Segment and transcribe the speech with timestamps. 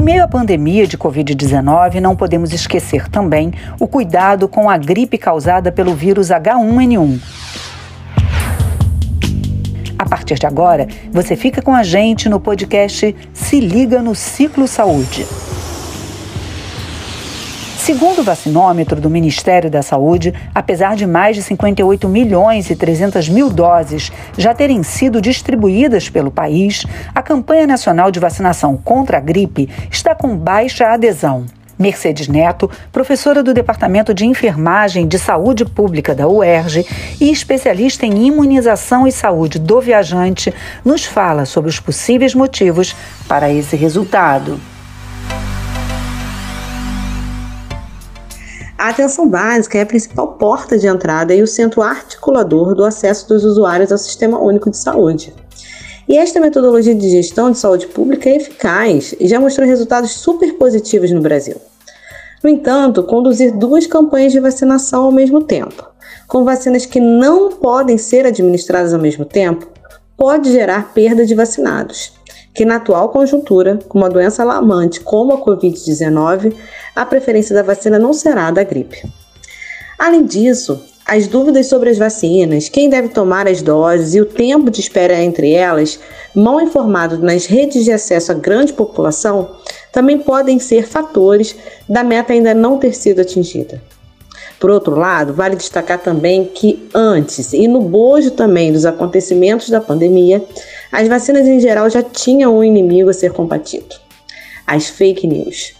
[0.00, 5.18] Em meio à pandemia de Covid-19, não podemos esquecer também o cuidado com a gripe
[5.18, 7.20] causada pelo vírus H1N1.
[9.98, 14.66] A partir de agora, você fica com a gente no podcast Se Liga no Ciclo
[14.66, 15.26] Saúde.
[17.80, 23.26] Segundo o vacinômetro do Ministério da Saúde, apesar de mais de 58 milhões e 300
[23.30, 29.20] mil doses já terem sido distribuídas pelo país, a campanha nacional de vacinação contra a
[29.20, 31.46] gripe está com baixa adesão.
[31.78, 36.86] Mercedes Neto, professora do Departamento de Enfermagem de Saúde Pública da UERJ
[37.18, 40.52] e especialista em imunização e saúde do viajante,
[40.84, 42.94] nos fala sobre os possíveis motivos
[43.26, 44.60] para esse resultado.
[48.80, 53.28] A atenção básica é a principal porta de entrada e o centro articulador do acesso
[53.28, 55.34] dos usuários ao Sistema Único de Saúde.
[56.08, 60.54] E esta metodologia de gestão de saúde pública é eficaz e já mostrou resultados super
[60.54, 61.56] positivos no Brasil.
[62.42, 65.86] No entanto, conduzir duas campanhas de vacinação ao mesmo tempo,
[66.26, 69.68] com vacinas que não podem ser administradas ao mesmo tempo,
[70.16, 72.14] pode gerar perda de vacinados
[72.54, 76.54] que na atual conjuntura, com uma doença alarmante como a Covid-19,
[76.94, 79.02] a preferência da vacina não será a da gripe.
[79.98, 84.70] Além disso, as dúvidas sobre as vacinas, quem deve tomar as doses e o tempo
[84.70, 85.98] de espera entre elas,
[86.34, 89.50] mal informado nas redes de acesso à grande população,
[89.92, 91.56] também podem ser fatores
[91.88, 93.82] da meta ainda não ter sido atingida.
[94.60, 99.80] Por outro lado, vale destacar também que antes e no bojo também dos acontecimentos da
[99.80, 100.44] pandemia,
[100.92, 103.96] as vacinas em geral já tinham um inimigo a ser combatido:
[104.66, 105.72] as fake news.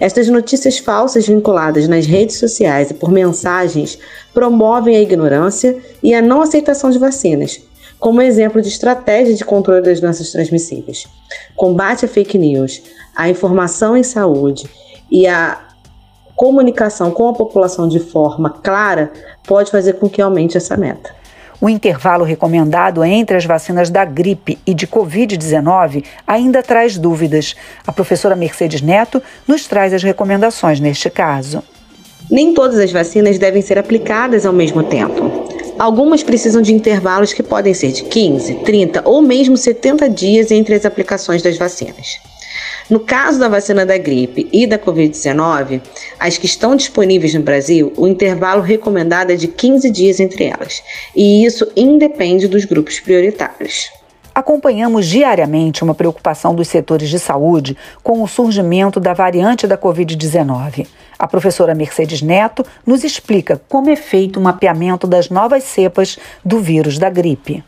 [0.00, 3.96] Estas notícias falsas vinculadas nas redes sociais e por mensagens
[4.34, 7.60] promovem a ignorância e a não aceitação de vacinas,
[8.00, 11.06] como exemplo de estratégia de controle das doenças transmissíveis.
[11.54, 12.82] Combate a fake news,
[13.14, 14.68] a informação em saúde
[15.08, 15.73] e a
[16.36, 19.12] comunicação com a população de forma clara
[19.46, 21.14] pode fazer com que aumente essa meta.
[21.60, 27.54] O intervalo recomendado entre as vacinas da gripe e de Covid-19 ainda traz dúvidas.
[27.86, 31.62] A professora Mercedes Neto nos traz as recomendações neste caso.
[32.30, 35.30] Nem todas as vacinas devem ser aplicadas ao mesmo tempo.
[35.78, 40.74] Algumas precisam de intervalos que podem ser de 15, 30 ou mesmo 70 dias entre
[40.74, 42.18] as aplicações das vacinas.
[42.90, 45.80] No caso da vacina da gripe e da Covid-19,
[46.18, 50.82] as que estão disponíveis no Brasil, o intervalo recomendado é de 15 dias entre elas,
[51.16, 53.90] e isso independe dos grupos prioritários.
[54.34, 60.86] Acompanhamos diariamente uma preocupação dos setores de saúde com o surgimento da variante da Covid-19.
[61.18, 66.58] A professora Mercedes Neto nos explica como é feito o mapeamento das novas cepas do
[66.58, 67.62] vírus da gripe.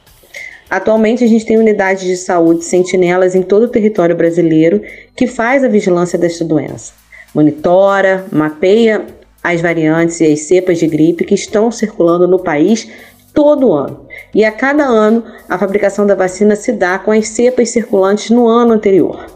[0.69, 4.82] Atualmente, a gente tem unidades de saúde sentinelas em todo o território brasileiro
[5.15, 6.93] que faz a vigilância desta doença.
[7.34, 9.06] Monitora, mapeia
[9.43, 12.88] as variantes e as cepas de gripe que estão circulando no país
[13.32, 14.06] todo ano.
[14.34, 18.49] E a cada ano, a fabricação da vacina se dá com as cepas circulantes no
[18.49, 19.26] ano anterior.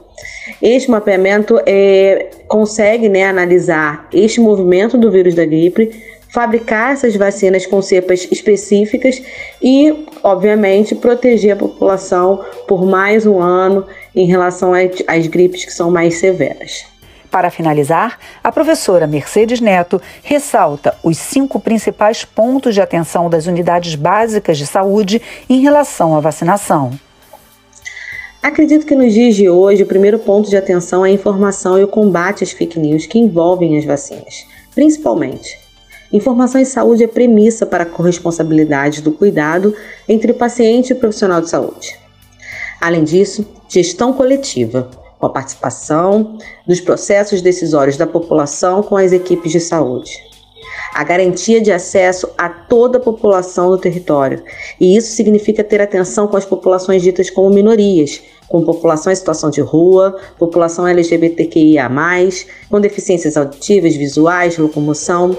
[0.61, 5.91] Este mapeamento é, consegue né, analisar este movimento do vírus da gripe
[6.33, 9.23] fabricar essas vacinas com cepas específicas
[9.61, 14.73] e, obviamente, proteger a população por mais um ano em relação
[15.07, 16.87] às gripes que são mais severas.
[17.31, 23.95] Para finalizar, a professora Mercedes Neto ressalta os cinco principais pontos de atenção das unidades
[23.95, 26.91] básicas de saúde em relação à vacinação.
[28.43, 31.85] Acredito que nos dias de hoje o primeiro ponto de atenção é a informação e
[31.85, 35.60] o combate às fake news que envolvem as vacinas, principalmente
[36.13, 39.75] Informação em saúde é premissa para a corresponsabilidade do cuidado
[40.09, 41.97] entre o paciente e o profissional de saúde.
[42.81, 49.53] Além disso, gestão coletiva, com a participação dos processos decisórios da população com as equipes
[49.53, 50.11] de saúde.
[50.95, 54.43] A garantia de acesso a toda a população do território,
[54.81, 59.49] e isso significa ter atenção com as populações ditas como minorias, com população em situação
[59.49, 61.89] de rua, população LGBTQIA,
[62.69, 65.37] com deficiências auditivas, visuais, locomoção,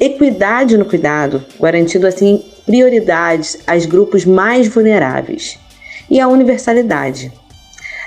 [0.00, 5.58] Equidade no cuidado, garantindo assim prioridades aos grupos mais vulneráveis.
[6.08, 7.32] E a universalidade.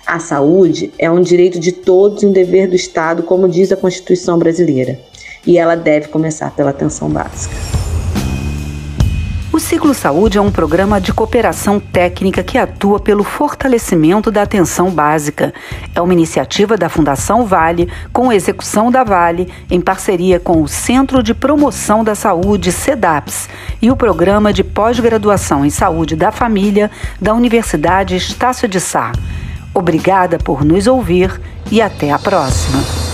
[0.06, 3.78] A saúde é um direito de todos e um dever do Estado, como diz a
[3.78, 5.00] Constituição brasileira,
[5.46, 7.81] e ela deve começar pela atenção básica.
[9.54, 14.90] O Ciclo Saúde é um programa de cooperação técnica que atua pelo fortalecimento da atenção
[14.90, 15.54] básica.
[15.94, 21.22] É uma iniciativa da Fundação Vale, com execução da Vale, em parceria com o Centro
[21.22, 23.50] de Promoção da Saúde, CEDAPS,
[23.82, 26.90] e o Programa de Pós-Graduação em Saúde da Família
[27.20, 29.12] da Universidade Estácio de Sá.
[29.74, 33.11] Obrigada por nos ouvir e até a próxima.